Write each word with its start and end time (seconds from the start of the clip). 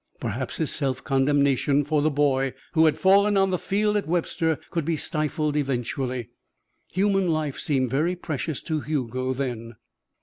Perhaps 0.19 0.57
his 0.57 0.71
self 0.73 1.03
condemnation 1.03 1.83
for 1.85 2.01
the 2.01 2.09
boy 2.09 2.55
who 2.71 2.85
had 2.85 2.97
fallen 2.97 3.37
on 3.37 3.51
the 3.51 3.59
field 3.59 3.95
at 3.95 4.07
Webster 4.07 4.57
could 4.71 4.83
be 4.83 4.97
stifled 4.97 5.55
eventually. 5.55 6.29
Human 6.93 7.27
life 7.27 7.59
seemed 7.59 7.91
very 7.91 8.15
precious 8.15 8.63
to 8.63 8.79
Hugo 8.81 9.31
then. 9.33 9.75